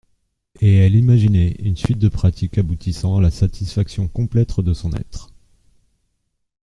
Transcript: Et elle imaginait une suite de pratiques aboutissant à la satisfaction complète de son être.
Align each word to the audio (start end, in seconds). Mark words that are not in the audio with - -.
Et 0.61 0.77
elle 0.77 0.95
imaginait 0.95 1.55
une 1.59 1.77
suite 1.77 1.99
de 1.99 2.09
pratiques 2.09 2.57
aboutissant 2.57 3.17
à 3.17 3.21
la 3.21 3.29
satisfaction 3.29 4.07
complète 4.07 4.59
de 4.59 4.73
son 4.73 4.91
être. 4.93 5.29